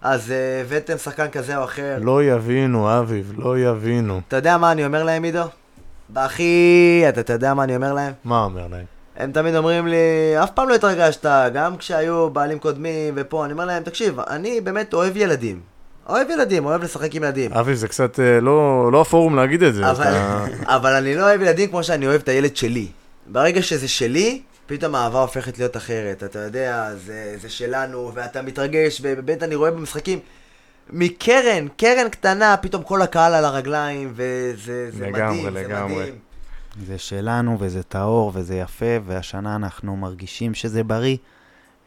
[0.01, 1.97] אז uh, הבאתם שחקן כזה או אחר.
[2.01, 4.21] לא יבינו, אביב, לא יבינו.
[4.27, 5.43] אתה יודע מה אני אומר להם, עידו?
[6.13, 8.13] אחי, אתה, אתה יודע מה אני אומר להם?
[8.23, 8.85] מה אומר להם?
[9.17, 9.97] הם תמיד אומרים לי,
[10.43, 14.93] אף פעם לא התרגשת, גם כשהיו בעלים קודמים ופה, אני אומר להם, תקשיב, אני באמת
[14.93, 15.70] אוהב ילדים.
[16.11, 17.53] אוהב ילדים, אוהב לשחק עם ילדים.
[17.53, 19.91] אביב, זה קצת אה, לא לא הפורום להגיד את זה.
[19.91, 20.45] אבל, אתה-
[20.75, 22.87] אבל אני לא אוהב ילדים כמו שאני אוהב את הילד שלי.
[23.27, 26.23] ברגע שזה שלי, פתאום האהבה הופכת להיות אחרת.
[26.23, 30.19] אתה יודע, זה, זה שלנו, ואתה מתרגש, ובאמת אני רואה במשחקים,
[30.89, 34.53] מקרן, קרן קטנה, פתאום כל הקהל על הרגליים, וזה
[34.91, 35.95] זה לגמרי, מדהים, זה לגמרי.
[35.95, 36.15] מדהים.
[36.87, 41.17] זה שלנו וזה טהור וזה יפה, והשנה אנחנו מרגישים שזה בריא.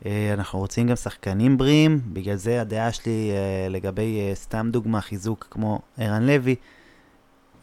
[0.07, 5.01] אה, אנחנו רוצים גם שחקנים בריאים, בגלל זה הדעה שלי אה, לגבי, אה, סתם דוגמה,
[5.01, 6.55] חיזוק כמו ערן לוי,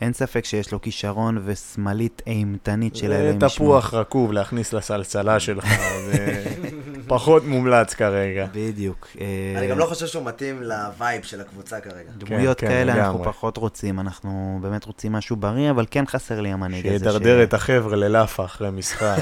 [0.01, 3.79] אין ספק שיש לו כישרון ושמאלית אימתנית של זה אלוהים ישמור.
[3.79, 5.65] תפוח רקוב להכניס לסלסלה שלך,
[6.11, 6.43] זה
[7.11, 8.47] פחות מומלץ כרגע.
[8.53, 9.07] בדיוק.
[9.21, 9.25] אה,
[9.57, 12.11] אני גם לא חושב שהוא מתאים לווייב של הקבוצה כרגע.
[12.17, 13.23] דמויות כן, כאלה אנחנו.
[13.23, 16.97] פחות רוצים, אנחנו באמת רוצים משהו בריא, אבל כן חסר לי המנהיג הזה.
[16.97, 19.17] שידרדר את החבר'ה ללאפה אחרי משחק.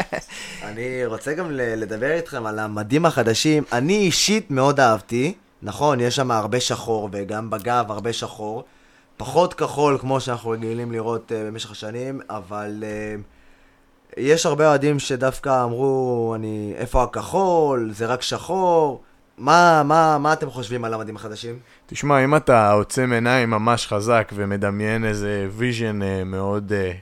[0.68, 3.64] אני רוצה גם לדבר איתכם על המדים החדשים.
[3.72, 5.34] אני אישית מאוד אהבתי.
[5.62, 8.64] נכון, יש שם הרבה שחור, וגם בגב הרבה שחור.
[9.16, 13.22] פחות כחול כמו שאנחנו רגילים לראות uh, במשך השנים, אבל uh,
[14.16, 17.90] יש הרבה אוהדים שדווקא אמרו, אני, איפה הכחול?
[17.92, 19.02] זה רק שחור.
[19.38, 21.58] מה, מה, מה אתם חושבים על המדים החדשים?
[21.86, 26.92] תשמע, אם אתה עוצם עיניים ממש חזק ומדמיין איזה vision אה, מאוד, אה,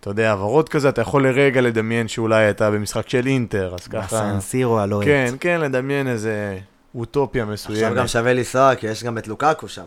[0.00, 4.16] אתה יודע, ורוד כזה, אתה יכול לרגע לדמיין שאולי אתה במשחק של אינטר, אז ככה...
[4.16, 5.06] בסן סירו הלוהט.
[5.06, 6.58] כן, כן, לדמיין איזה
[6.94, 7.82] אוטופיה מסוימת.
[7.82, 9.86] עכשיו גם שווה לנסוע, כי יש גם את לוקקו שם.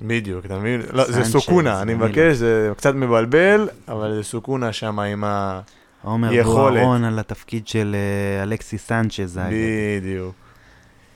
[0.00, 0.82] בדיוק, אתה מבין?
[0.92, 5.60] לא, זה שכונה, אני מבקש, זה קצת מבלבל, אבל זה שכונה שם עם ה...
[6.02, 6.42] עומר.
[6.42, 9.40] בוארון על התפקיד של אה, אלכסיס סנצ'ז.
[9.52, 10.34] בדיוק.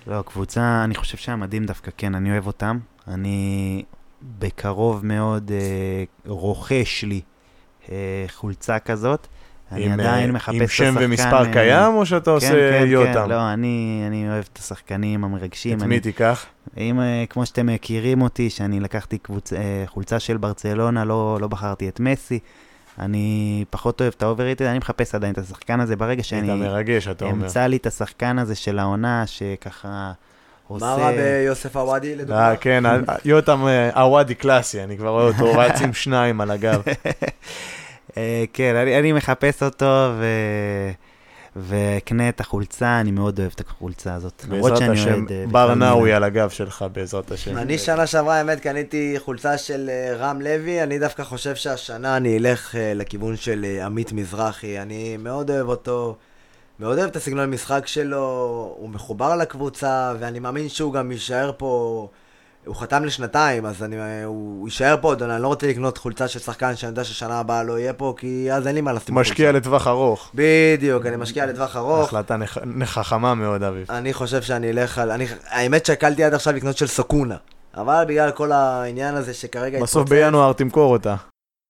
[0.06, 2.78] לא, קבוצה, אני חושב שהמדים דווקא כן, אני אוהב אותם.
[3.08, 3.82] אני
[4.38, 7.20] בקרוב מאוד אה, רוכש לי
[7.90, 9.26] אה, חולצה כזאת.
[9.72, 11.04] אני עם, עדיין אה, מחפש עם את שם השחקן.
[11.04, 13.12] ומספר אה, קיים, או שאתה כן, עושה כן, יותם?
[13.12, 15.78] כן, לא, אני, אני אוהב את השחקנים המרגשים.
[15.78, 16.46] את אני, מי תיקח?
[16.76, 19.52] אם, אה, כמו שאתם מכירים אותי, שאני לקחתי קבוצ...
[19.86, 22.38] חולצה של ברצלונה, לא, לא בחרתי את מסי.
[22.98, 25.96] אני פחות אוהב את ה overrated, אני מחפש עדיין את השחקן הזה.
[25.96, 27.44] ברגע אתה שאני מרגש, אתה אומר.
[27.44, 30.12] אמצא לי את השחקן הזה של העונה, שככה
[30.68, 30.86] עושה...
[30.86, 32.50] מה רע ביוסף עוואדי, לדוגמה?
[32.50, 32.84] אה, כן,
[33.24, 36.82] יותם עוואדי קלאסי, אני כבר רואה אותו רץ עם שניים על הגב.
[38.16, 40.24] אה, כן, אני, אני מחפש אותו ו...
[41.56, 44.44] ואקנה את החולצה, אני מאוד אוהב את החולצה הזאת.
[44.48, 46.12] בעזרת השם, אה, בר נאווי.
[46.12, 47.56] על הגב שלך, בעזרת השם.
[47.58, 52.38] אני שנה שעברה, האמת, קניתי חולצה של אה, רם לוי, אני דווקא חושב שהשנה אני
[52.38, 56.16] אלך לכיוון של עמית מזרחי, אני מאוד אוהב אותו,
[56.80, 62.08] מאוד אוהב את הסגנון משחק שלו, הוא מחובר לקבוצה, ואני מאמין שהוא גם יישאר פה,
[62.66, 66.28] הוא חתם לשנתיים, אז אני, אה, הוא יישאר פה עוד, אני לא רוצה לקנות חולצה
[66.28, 69.14] של שחקן שאני יודע ששנה הבאה לא יהיה פה, כי אז אין לי מה לשים
[69.14, 69.58] משקיע בחולצה.
[69.68, 70.30] לטווח ארוך.
[70.34, 72.08] בדיוק, אני משקיע לטווח ארוך.
[72.08, 73.86] החלטה נח- חכמה מאוד, אביב.
[73.90, 75.10] אני חושב שאני אלך על...
[75.10, 77.36] אני, האמת שקלתי עד עכשיו לקנות של סוקונה.
[77.76, 81.14] אבל בגלל כל העניין הזה שכרגע בסוף בינואר תמכור אותה.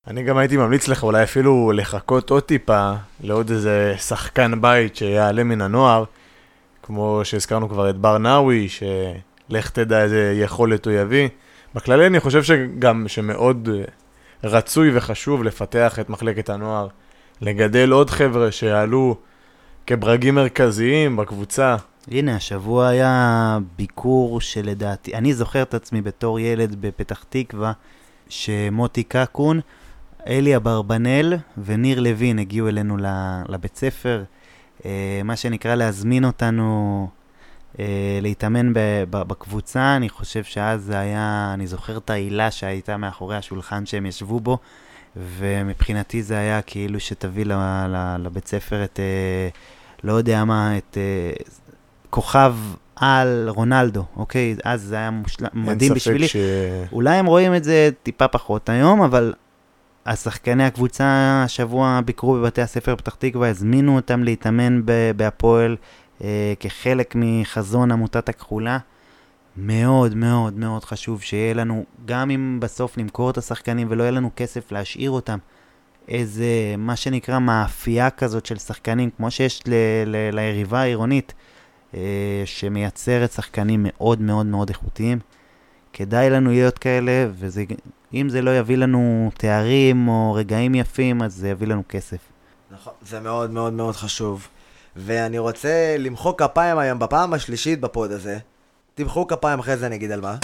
[0.07, 5.45] אני גם הייתי ממליץ לך אולי אפילו לחכות עוד טיפה לעוד איזה שחקן בית שיעלה
[5.45, 6.05] מן הנוער,
[6.83, 8.69] כמו שהזכרנו כבר את בר נאווי,
[9.51, 11.29] שלך תדע איזה יכולת הוא יביא.
[11.75, 13.85] בכללי אני חושב שגם שמאוד אה,
[14.45, 16.89] רצוי וחשוב לפתח את מחלקת הנוער,
[17.41, 19.17] לגדל עוד חבר'ה שיעלו
[19.87, 21.77] כברגים מרכזיים בקבוצה.
[22.11, 27.73] הנה, השבוע היה ביקור שלדעתי, אני זוכר את עצמי בתור ילד בפתח תקווה,
[28.29, 29.61] שמוטי קקון,
[30.27, 32.97] אלי אברבנאל וניר לוין הגיעו אלינו
[33.49, 34.25] לבית ספר,
[34.85, 37.09] אה, מה שנקרא להזמין אותנו
[38.21, 38.73] להתאמן
[39.11, 39.97] בקבוצה.
[39.97, 44.59] אני חושב שאז זה היה, אני זוכר את העילה שהייתה מאחורי השולחן שהם ישבו בו,
[45.17, 47.45] ומבחינתי זה היה כאילו שתביא
[48.19, 49.49] לבית ספר את, אה,
[50.05, 50.99] לא יודע מה, את
[52.11, 52.55] כוכב
[52.97, 54.57] על רונלדו, אוקיי?
[54.65, 55.45] אז זה היה מושל...
[55.55, 56.29] מדהים בשבילי.
[56.29, 56.37] ש...
[56.93, 59.35] אולי הם רואים את זה טיפה פחות היום, אבל
[60.07, 61.05] השחקני הקבוצה
[61.45, 64.83] השבוע ביקרו בבתי הספר פתח תקווה, הזמינו אותם להתאמן
[65.17, 65.77] בהפועל אה,
[66.61, 68.79] כחלק מחזון עמותת הכחולה.
[69.57, 74.31] מאוד מאוד מאוד חשוב שיהיה לנו, גם אם בסוף נמכור את השחקנים ולא יהיה לנו
[74.37, 75.39] כסף להשאיר אותם,
[76.09, 79.75] איזה, מה שנקרא מאפייה כזאת של שחקנים, כמו שיש ל,
[80.07, 81.35] ל, ליריבה העירונית,
[81.95, 85.19] אה, שמייצרת שחקנים מאוד מאוד מאוד איכותיים.
[85.93, 87.27] כדאי לנו להיות כאלה,
[88.13, 92.19] ואם זה לא יביא לנו תארים או רגעים יפים, אז זה יביא לנו כסף.
[92.71, 94.49] נכון, זה מאוד מאוד מאוד חשוב.
[94.97, 98.39] ואני רוצה למחוא כפיים היום בפעם השלישית בפוד הזה.
[98.95, 100.37] תמחאו כפיים אחרי זה אני אגיד על מה.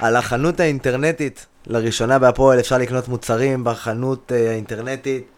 [0.00, 1.46] על החנות האינטרנטית.
[1.66, 5.35] לראשונה בהפועל אפשר לקנות מוצרים בחנות אה, האינטרנטית.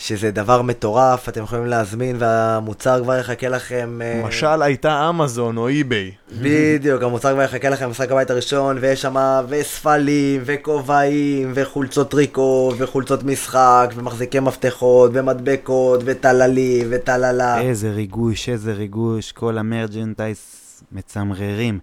[0.00, 4.00] שזה דבר מטורף, אתם יכולים להזמין והמוצר כבר יחכה לכם...
[4.02, 6.12] אה, משל הייתה אמזון או אי-ביי.
[6.40, 9.14] בדיוק, המוצר כבר יחכה לכם במשחק הבית הראשון, ויש שם
[9.48, 17.60] וספלים, וכובעים, וחולצות טריקו, וחולצות משחק, ומחזיקי מפתחות, ומדבקות, וטללים, וטללה.
[17.60, 21.78] איזה ריגוש, איזה ריגוש, כל המרג'נטייס מצמררים.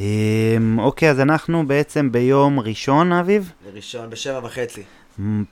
[0.00, 3.52] אמ, אוקיי, אז אנחנו בעצם ביום ראשון, אביב?
[3.74, 4.82] ראשון, בשבע וחצי.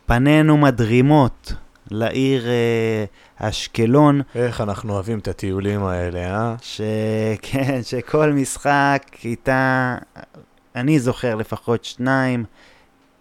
[0.06, 1.52] פנינו מדרימות
[1.90, 3.04] לעיר אה,
[3.36, 4.20] אשקלון.
[4.34, 6.54] איך אנחנו אוהבים את הטיולים האלה, אה?
[6.62, 6.80] ש...
[7.42, 9.96] כן, שכל משחק איתה,
[10.76, 12.44] אני זוכר לפחות שניים,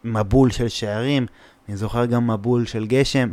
[0.04, 1.26] מבול של שערים,
[1.70, 3.30] אני זוכר גם מבול של גשם.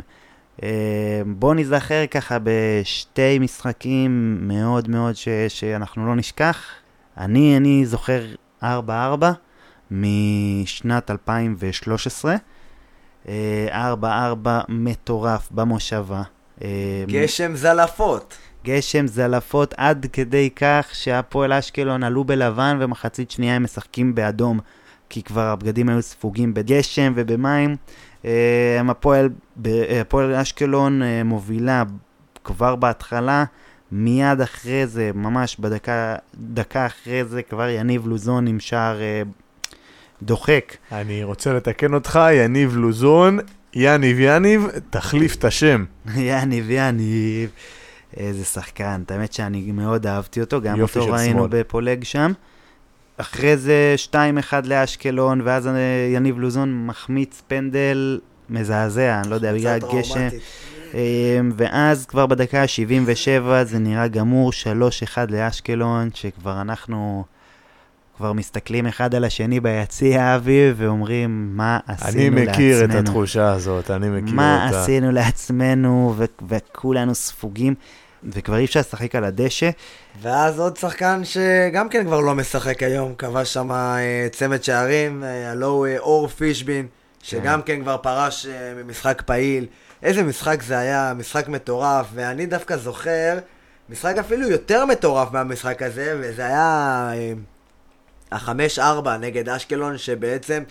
[0.63, 5.27] אה, בואו נזכר ככה בשתי משחקים מאוד מאוד ש...
[5.47, 6.65] שאנחנו לא נשכח.
[7.17, 8.25] אני, אני זוכר
[8.63, 8.65] 4-4
[9.91, 12.35] משנת 2013.
[13.71, 16.23] ארבע ארבע מטורף במושבה.
[16.63, 18.37] אה, גשם זלפות.
[18.65, 24.59] גשם זלפות עד כדי כך שהפועל אשקלון עלו בלבן ומחצית שנייה הם משחקים באדום,
[25.09, 27.75] כי כבר הבגדים היו ספוגים בגשם ובמים.
[28.25, 29.29] אה, הפועל,
[30.01, 31.83] הפועל אשקלון אה, מובילה
[32.43, 33.43] כבר בהתחלה,
[33.91, 38.99] מיד אחרי זה, ממש בדקה דקה אחרי זה, כבר יניב לוזון עם שער
[40.21, 40.75] דוחק.
[40.91, 43.39] אני רוצה לתקן אותך, יניב לוזון,
[43.73, 45.85] יניב יניב, תחליף את השם.
[46.17, 47.49] יניב יניב,
[48.17, 52.31] איזה שחקן, האמת שאני מאוד אהבתי אותו, גם אותו ראינו בפולג שם.
[53.17, 54.15] אחרי זה 2-1
[54.63, 55.69] לאשקלון, ואז
[56.13, 60.27] יניב לוזון מחמיץ פנדל מזעזע, אני לא יודע, בגלל הגשם.
[60.93, 64.51] אה, ואז כבר בדקה ה-77 זה נראה גמור,
[65.15, 67.23] 3-1 לאשקלון, שכבר אנחנו...
[68.17, 72.37] כבר מסתכלים אחד על השני ביציע, אביב, ואומרים, מה עשינו לעצמנו?
[72.37, 72.99] אני מכיר לעצמנו?
[72.99, 74.75] את התחושה הזאת, אני מכיר מה אותה.
[74.75, 77.75] מה עשינו לעצמנו, ו- וכולנו ספוגים,
[78.23, 79.69] וכבר אי אפשר לשחק על הדשא.
[80.21, 85.51] ואז עוד שחקן שגם כן כבר לא משחק היום, כבש שם אה, צמד שערים, אה,
[85.51, 86.87] הלו הוא אה, אור פישבין,
[87.23, 87.75] שגם כן.
[87.75, 89.65] כן כבר פרש ממשחק פעיל.
[90.03, 93.37] איזה משחק זה היה, משחק מטורף, ואני דווקא זוכר
[93.89, 97.11] משחק אפילו יותר מטורף מהמשחק הזה, וזה היה...
[98.31, 100.63] החמש ארבע נגד אשקלון, שבעצם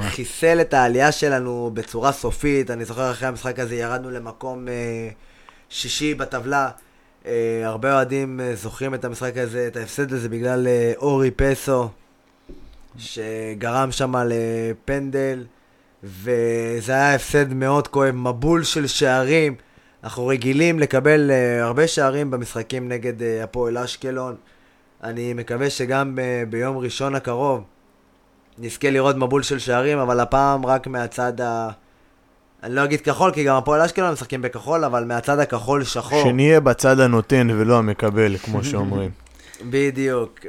[0.00, 2.70] חיסל את העלייה שלנו בצורה סופית.
[2.70, 5.08] אני זוכר אחרי המשחק הזה ירדנו למקום אה,
[5.68, 6.70] שישי בטבלה.
[7.26, 11.88] אה, הרבה אוהדים אה, זוכרים את המשחק הזה, את ההפסד הזה, בגלל אה, אורי פסו,
[12.98, 15.44] שגרם שם לפנדל,
[16.04, 19.54] וזה היה הפסד מאוד כואב, מבול של שערים.
[20.04, 24.36] אנחנו רגילים לקבל אה, הרבה שערים במשחקים נגד אה, הפועל אשקלון.
[25.04, 27.64] אני מקווה שגם ב- ביום ראשון הקרוב
[28.58, 31.68] נזכה לראות מבול של שערים, אבל הפעם רק מהצד ה...
[32.62, 36.22] אני לא אגיד כחול, כי גם הפועל אשקלון משחקים בכחול, אבל מהצד הכחול שחור.
[36.24, 39.10] שנהיה בצד הנותן ולא המקבל, כמו שאומרים.
[39.70, 40.40] בדיוק,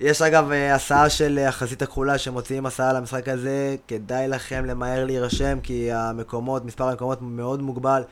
[0.00, 5.04] ויש אגב אה, הסעה של אה, החזית הכחולה שמוציאים הסעה למשחק הזה, כדאי לכם למהר
[5.04, 8.02] להירשם כי המקומות, מספר המקומות מאוד מוגבל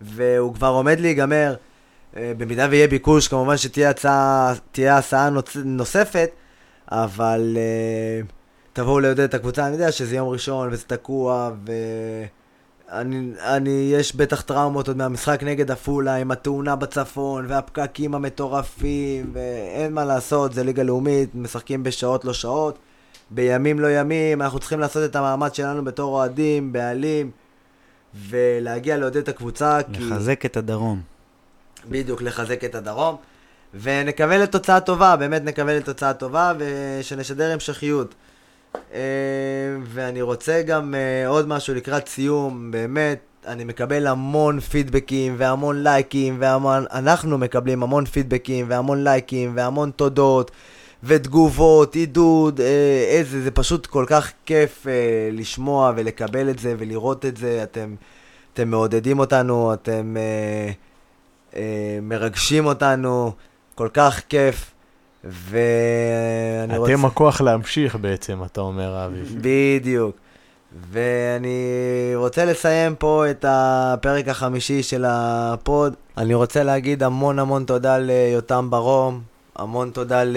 [0.00, 1.54] והוא כבר עומד להיגמר.
[2.16, 5.30] אה, במידה ויהיה ביקוש, כמובן שתהיה הצעה, הסעה.
[5.64, 6.30] נוספת,
[6.90, 8.26] אבל uh,
[8.72, 11.50] תבואו לעודד את הקבוצה, אני יודע שזה יום ראשון וזה תקוע,
[12.90, 19.92] ואני, אני, יש בטח טראומות עוד מהמשחק נגד עפולה עם התאונה בצפון, והפקקים המטורפים, ואין
[19.92, 22.78] מה לעשות, זה ליגה לאומית, משחקים בשעות לא שעות,
[23.30, 27.30] בימים לא ימים, אנחנו צריכים לעשות את המאמץ שלנו בתור אוהדים, בעלים,
[28.28, 30.00] ולהגיע לעודד את הקבוצה, כי...
[30.00, 31.15] לחזק את הדרום.
[31.88, 33.16] בדיוק, לחזק את הדרום.
[33.74, 38.14] ונקווה לתוצאה טובה, באמת נקווה לתוצאה טובה, ושנשדר המשכיות.
[38.94, 39.00] אה,
[39.82, 46.36] ואני רוצה גם אה, עוד משהו לקראת סיום, באמת, אני מקבל המון פידבקים והמון לייקים,
[46.40, 50.50] והמון, אנחנו מקבלים המון פידבקים והמון לייקים והמון תודות
[51.04, 54.86] ותגובות, עידוד, אה, איזה, זה פשוט כל כך כיף
[55.32, 57.94] לשמוע ולקבל את זה ולראות את זה, אתם,
[58.54, 60.16] אתם מעודדים אותנו, אתם...
[62.02, 63.32] מרגשים אותנו,
[63.74, 64.72] כל כך כיף.
[65.24, 66.92] ואני רוצה...
[66.94, 69.38] אתם הכוח להמשיך בעצם, אתה אומר, אביב.
[69.40, 70.16] בדיוק.
[70.90, 75.94] ואני רוצה לסיים פה את הפרק החמישי של הפוד.
[76.18, 79.20] אני רוצה להגיד המון המון תודה ליותם ברום,
[79.58, 80.36] המון תודה ל...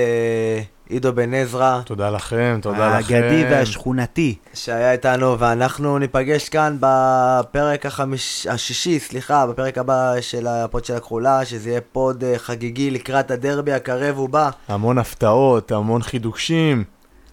[0.89, 1.81] עידו בן עזרא.
[1.85, 3.15] תודה לכם, תודה לכם.
[3.15, 4.35] האגדי והשכונתי.
[4.53, 8.47] שהיה איתנו, ואנחנו ניפגש כאן בפרק החמיש...
[8.47, 13.73] השישי, סליחה, בפרק הבא של הפוד של הכחולה, שזה יהיה פוד אה, חגיגי לקראת הדרבי
[13.73, 14.49] הקרב ובא.
[14.67, 16.83] המון הפתעות, המון חידושים.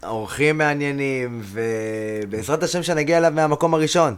[0.04, 4.14] אורחים מעניינים, ובעזרת השם שנגיע אליו מהמקום הראשון.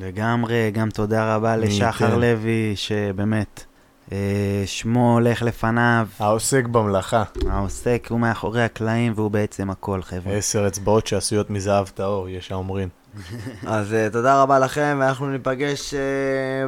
[0.00, 3.64] לגמרי, גם תודה רבה לשחר לוי, שבאמת...
[4.12, 6.06] אה, שמו הולך לפניו.
[6.18, 7.22] העוסק במלאכה.
[7.50, 10.32] העוסק הוא מאחורי הקלעים והוא בעצם הכל, חבר'ה.
[10.32, 12.88] עשר אצבעות שעשויות מזהב טהור, יש האומרים.
[13.66, 15.96] אז uh, תודה רבה לכם, ואנחנו ניפגש uh,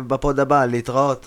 [0.06, 1.26] בפוד הבא, להתראות.